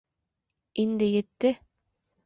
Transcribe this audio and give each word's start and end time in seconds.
Инде 0.85 1.11
етте. 1.21 1.55